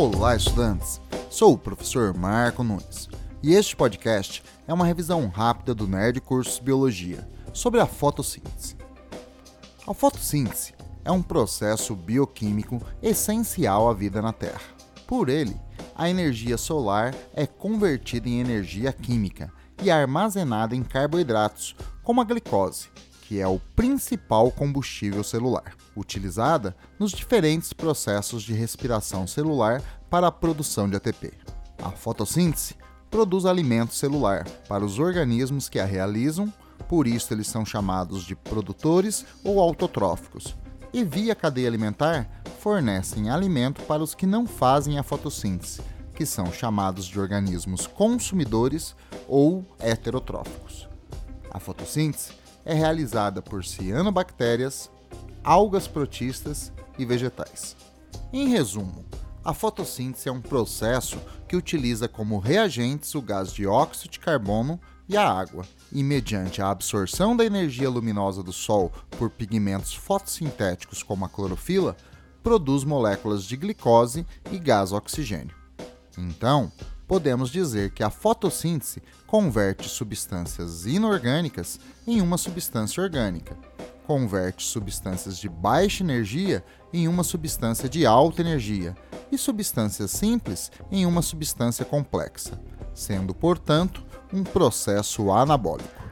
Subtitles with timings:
[0.00, 1.00] Olá, estudantes!
[1.28, 3.08] Sou o professor Marco Nunes
[3.42, 8.76] e este podcast é uma revisão rápida do Nerd Cursos Biologia sobre a fotossíntese.
[9.84, 10.72] A fotossíntese
[11.04, 14.60] é um processo bioquímico essencial à vida na Terra.
[15.04, 15.60] Por ele,
[15.96, 19.52] a energia solar é convertida em energia química
[19.82, 21.74] e armazenada em carboidratos,
[22.04, 22.88] como a glicose,
[23.28, 30.32] que é o principal combustível celular, utilizada nos diferentes processos de respiração celular para a
[30.32, 31.34] produção de ATP.
[31.82, 32.74] A fotossíntese
[33.10, 36.50] produz alimento celular para os organismos que a realizam,
[36.88, 40.56] por isso eles são chamados de produtores ou autotróficos,
[40.90, 45.82] e via cadeia alimentar fornecem alimento para os que não fazem a fotossíntese,
[46.14, 48.96] que são chamados de organismos consumidores
[49.28, 50.88] ou heterotróficos.
[51.50, 52.32] A fotossíntese
[52.68, 54.90] é realizada por cianobactérias,
[55.42, 57.74] algas protistas e vegetais.
[58.30, 59.06] Em resumo,
[59.42, 64.78] a fotossíntese é um processo que utiliza como reagentes o gás dióxido de carbono
[65.08, 71.02] e a água, e mediante a absorção da energia luminosa do Sol por pigmentos fotossintéticos
[71.02, 71.96] como a clorofila,
[72.42, 75.56] produz moléculas de glicose e gás oxigênio.
[76.18, 76.70] Então,
[77.08, 83.56] podemos dizer que a fotossíntese converte substâncias inorgânicas em uma substância orgânica,
[84.06, 88.94] converte substâncias de baixa energia em uma substância de alta energia
[89.32, 92.60] e substâncias simples em uma substância complexa,
[92.94, 96.06] sendo, portanto, um processo anabólico.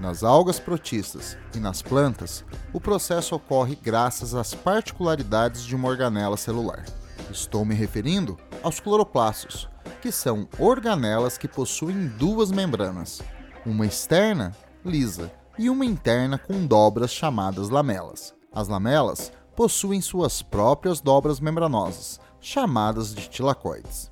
[0.00, 6.36] Nas algas protistas e nas plantas, o processo ocorre graças às particularidades de uma organela
[6.36, 6.84] celular.
[7.30, 9.68] Estou me referindo aos cloroplastos,
[10.00, 13.22] que são organelas que possuem duas membranas,
[13.66, 18.32] uma externa, lisa, e uma interna com dobras chamadas lamelas.
[18.52, 24.10] As lamelas possuem suas próprias dobras membranosas, chamadas de tilacoides.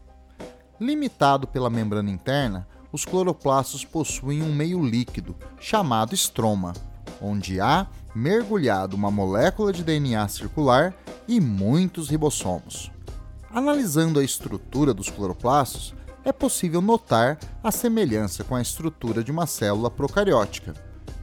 [0.80, 6.72] Limitado pela membrana interna, os cloroplastos possuem um meio líquido, chamado estroma,
[7.20, 10.94] onde há mergulhado uma molécula de DNA circular
[11.28, 12.90] e muitos ribossomos.
[13.56, 19.46] Analisando a estrutura dos cloroplastos, é possível notar a semelhança com a estrutura de uma
[19.46, 20.74] célula procariótica.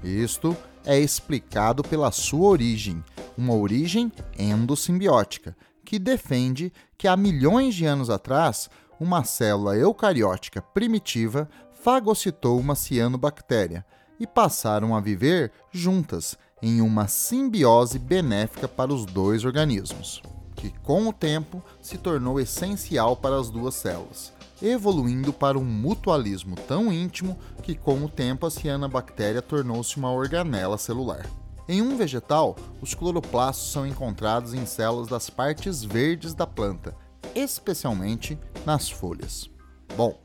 [0.03, 3.03] Isto é explicado pela sua origem,
[3.38, 5.55] uma origem endossimbiótica,
[5.85, 8.67] que defende que há milhões de anos atrás,
[9.00, 11.47] uma célula eucariótica primitiva
[11.83, 13.85] fagocitou uma cianobactéria
[14.19, 20.19] e passaram a viver juntas em uma simbiose benéfica para os dois organismos
[20.63, 24.31] que, com o tempo, se tornou essencial para as duas células,
[24.62, 30.78] evoluindo para um mutualismo tão íntimo que, com o tempo, a cianobactéria tornou-se uma organela
[30.78, 31.25] celular.
[31.68, 36.95] Em um vegetal, os cloroplastos são encontrados em células das partes verdes da planta,
[37.35, 39.50] especialmente nas folhas.
[39.97, 40.18] Bom,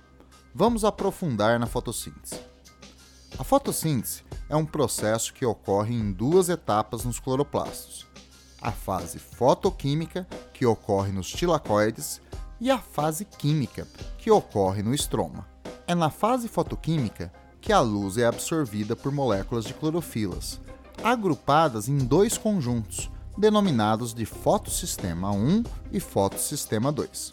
[0.55, 2.39] vamos aprofundar na fotossíntese.
[3.37, 8.08] A fotossíntese é um processo que ocorre em duas etapas nos cloroplastos
[8.61, 12.21] a fase fotoquímica, que ocorre nos tilacoides,
[12.61, 13.87] e a fase química,
[14.19, 15.47] que ocorre no estroma.
[15.87, 20.61] É na fase fotoquímica que a luz é absorvida por moléculas de clorofilas,
[21.03, 27.33] agrupadas em dois conjuntos, denominados de fotossistema 1 e fotossistema 2.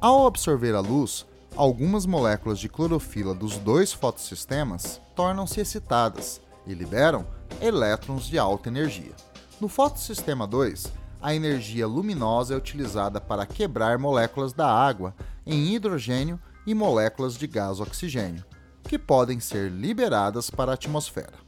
[0.00, 1.24] Ao absorver a luz,
[1.56, 7.26] algumas moléculas de clorofila dos dois fotossistemas tornam-se excitadas e liberam
[7.60, 9.12] elétrons de alta energia.
[9.60, 10.92] No fotossistema 2,
[11.22, 15.14] a energia luminosa é utilizada para quebrar moléculas da água
[15.46, 18.44] em hidrogênio e moléculas de gás oxigênio,
[18.82, 21.38] que podem ser liberadas para a atmosfera.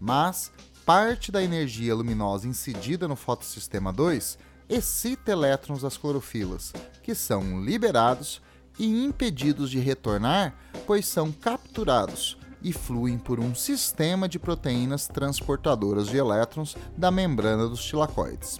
[0.00, 0.50] Mas
[0.86, 4.38] parte da energia luminosa incidida no fotossistema 2
[4.68, 6.72] excita elétrons das clorofilas,
[7.02, 8.40] que são liberados
[8.78, 10.54] e impedidos de retornar,
[10.86, 17.68] pois são capturados e fluem por um sistema de proteínas transportadoras de elétrons da membrana
[17.68, 18.58] dos tilacoides.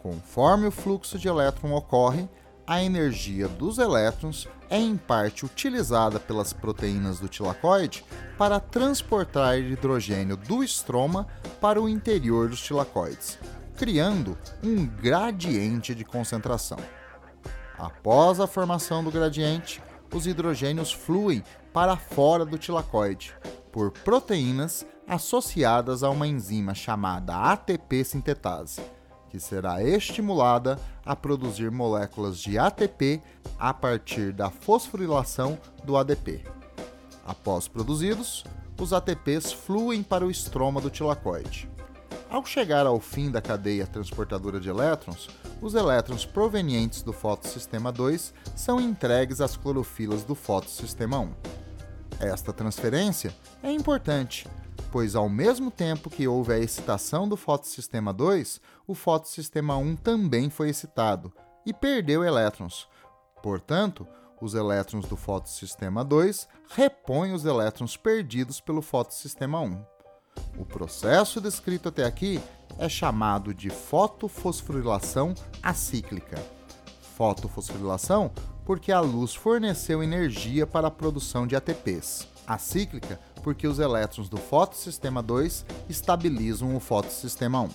[0.00, 2.28] Conforme o fluxo de elétron ocorre,
[2.66, 8.04] a energia dos elétrons é em parte utilizada pelas proteínas do tilacoide
[8.38, 11.26] para transportar hidrogênio do estroma
[11.60, 13.38] para o interior dos tilacoides,
[13.76, 16.78] criando um gradiente de concentração.
[17.76, 19.82] Após a formação do gradiente,
[20.14, 23.34] os hidrogênios fluem para fora do tilacoide
[23.72, 28.80] por proteínas associadas a uma enzima chamada ATP sintetase,
[29.28, 33.20] que será estimulada a produzir moléculas de ATP
[33.58, 36.44] a partir da fosforilação do ADP.
[37.26, 38.44] Após produzidos,
[38.80, 41.68] os ATPs fluem para o estroma do tilacoide.
[42.30, 45.28] Ao chegar ao fim da cadeia transportadora de elétrons,
[45.60, 51.32] os elétrons provenientes do fotossistema 2 são entregues às clorofilas do fotossistema 1.
[52.20, 54.48] Esta transferência é importante,
[54.90, 60.50] pois ao mesmo tempo que houve a excitação do fotossistema 2, o fotossistema 1 também
[60.50, 61.32] foi excitado
[61.66, 62.88] e perdeu elétrons.
[63.42, 64.06] Portanto,
[64.40, 69.93] os elétrons do fotossistema 2 repõem os elétrons perdidos pelo fotossistema 1.
[70.58, 72.40] O processo descrito até aqui
[72.78, 76.42] é chamado de fotofosforilação acíclica.
[77.16, 78.30] Fotofosforilação
[78.64, 82.26] porque a luz forneceu energia para a produção de ATPs.
[82.46, 87.68] Acíclica porque os elétrons do fotossistema 2 estabilizam o fotossistema 1.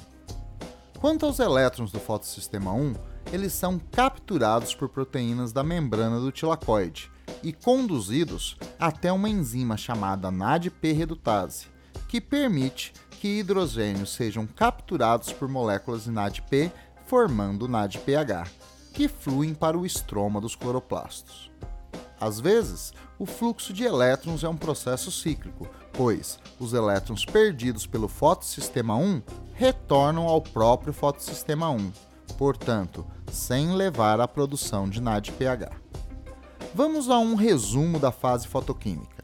[0.99, 2.93] Quanto aos elétrons do fotossistema 1,
[3.31, 7.11] eles são capturados por proteínas da membrana do tilacoide
[7.43, 11.67] e conduzidos até uma enzima chamada NADP-redutase,
[12.09, 12.91] que permite
[13.21, 16.71] que hidrogênios sejam capturados por moléculas de NADP,
[17.05, 18.49] formando NADPH,
[18.91, 21.51] que fluem para o estroma dos cloroplastos.
[22.19, 28.07] Às vezes, o fluxo de elétrons é um processo cíclico, pois os elétrons perdidos pelo
[28.07, 29.21] fotossistema 1
[29.53, 31.91] retornam ao próprio fotossistema 1,
[32.37, 35.71] portanto, sem levar à produção de NADPH.
[36.73, 39.23] Vamos a um resumo da fase fotoquímica.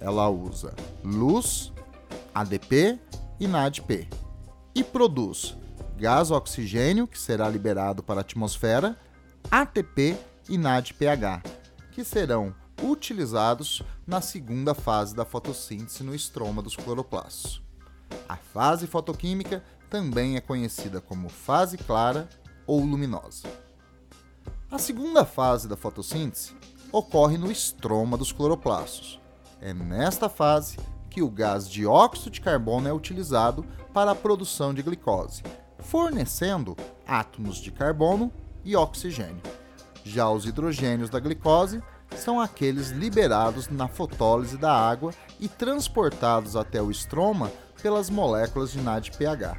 [0.00, 1.72] Ela usa luz,
[2.36, 3.00] ADP
[3.40, 4.06] e NADP
[4.74, 5.56] e produz
[5.96, 8.94] gás oxigênio, que será liberado para a atmosfera,
[9.50, 10.14] ATP
[10.46, 11.42] e NADPH,
[11.92, 17.62] que serão utilizados na segunda fase da fotossíntese no estroma dos cloroplastos.
[18.28, 22.28] A fase fotoquímica também é conhecida como fase clara
[22.66, 23.48] ou luminosa.
[24.70, 26.54] A segunda fase da fotossíntese
[26.92, 29.18] ocorre no estroma dos cloroplastos.
[29.58, 30.76] É nesta fase
[31.16, 33.64] que o gás dióxido de carbono é utilizado
[33.94, 35.42] para a produção de glicose,
[35.78, 36.76] fornecendo
[37.06, 38.30] átomos de carbono
[38.62, 39.40] e oxigênio.
[40.04, 41.82] Já os hidrogênios da glicose
[42.14, 45.10] são aqueles liberados na fotólise da água
[45.40, 49.58] e transportados até o estroma pelas moléculas de NADPH,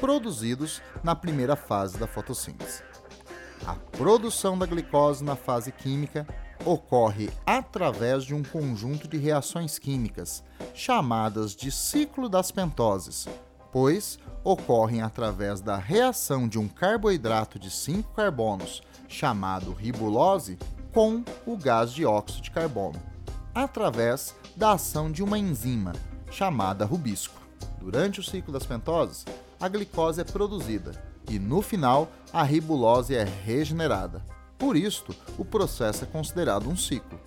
[0.00, 2.82] produzidos na primeira fase da fotossíntese.
[3.64, 6.26] A produção da glicose na fase química
[6.64, 10.42] ocorre através de um conjunto de reações químicas,
[10.74, 13.26] chamadas de ciclo das pentoses,
[13.72, 20.58] pois ocorrem através da reação de um carboidrato de 5 carbonos, chamado ribulose,
[20.92, 23.00] com o gás dióxido de carbono,
[23.54, 25.92] através da ação de uma enzima,
[26.30, 27.40] chamada rubisco.
[27.78, 29.24] Durante o ciclo das pentoses,
[29.60, 30.92] a glicose é produzida
[31.28, 34.22] e, no final, a ribulose é regenerada.
[34.58, 37.18] Por isto, o processo é considerado um ciclo.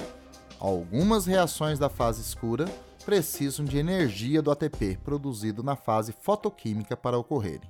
[0.60, 2.66] Algumas reações da fase escura
[3.06, 7.70] precisam de energia do ATP produzido na fase fotoquímica para ocorrerem.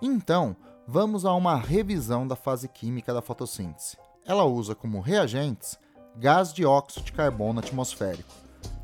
[0.00, 0.56] Então,
[0.86, 3.96] vamos a uma revisão da fase química da fotossíntese.
[4.24, 5.78] Ela usa como reagentes
[6.16, 8.32] gás dióxido de carbono atmosférico,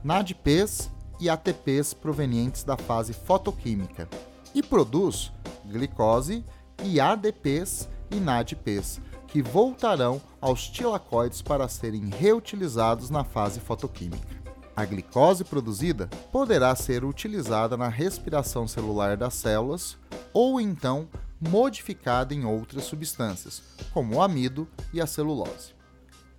[0.05, 4.09] NADPs e ATPs provenientes da fase fotoquímica
[4.55, 5.33] e produz
[5.65, 6.45] glicose
[6.83, 9.01] e ADPs e NADPs,
[9.35, 14.41] que voltarão aos tilacoides para serem reutilizados na fase fotoquímica.
[14.77, 19.99] A glicose produzida poderá ser utilizada na respiração celular das células
[20.33, 21.09] ou então
[21.41, 23.61] modificada em outras substâncias,
[23.93, 25.75] como o amido e a celulose.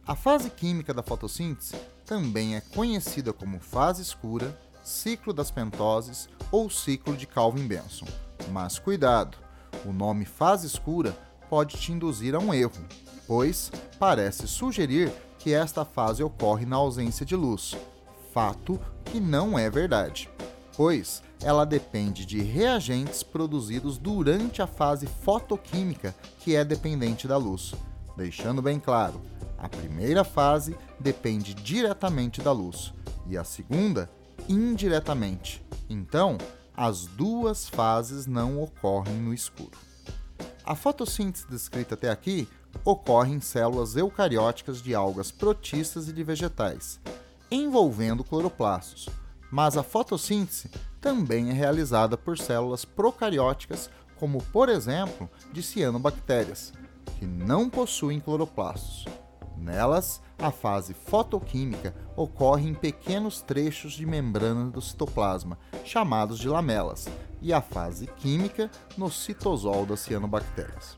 [0.08, 1.75] A fase química da fotossíntese
[2.06, 8.08] também é conhecida como fase escura, ciclo das pentoses ou ciclo de Calvin-Benson.
[8.52, 9.38] Mas cuidado,
[9.84, 11.14] o nome fase escura
[11.56, 12.84] pode te induzir a um erro,
[13.26, 15.10] pois parece sugerir
[15.40, 17.78] que esta fase ocorre na ausência de luz,
[18.34, 20.30] fato que não é verdade,
[20.76, 27.74] pois ela depende de reagentes produzidos durante a fase fotoquímica, que é dependente da luz.
[28.18, 29.22] Deixando bem claro,
[29.58, 32.94] a primeira fase depende diretamente da luz
[33.26, 34.10] e a segunda
[34.50, 35.66] indiretamente.
[35.90, 36.38] Então,
[36.76, 39.85] as duas fases não ocorrem no escuro.
[40.65, 42.48] A fotossíntese descrita até aqui
[42.84, 47.00] ocorre em células eucarióticas de algas protistas e de vegetais,
[47.51, 49.07] envolvendo cloroplastos,
[49.51, 56.74] mas a fotossíntese também é realizada por células procarióticas, como por exemplo de cianobactérias,
[57.19, 59.05] que não possuem cloroplastos.
[59.55, 67.07] Nelas, a fase fotoquímica ocorre em pequenos trechos de membrana do citoplasma, chamados de lamelas,
[67.46, 70.98] e a fase química no citosol das cianobactérias.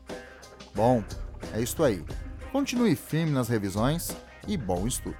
[0.74, 1.04] Bom,
[1.52, 2.02] é isto aí.
[2.50, 5.18] Continue firme nas revisões e bom estudo!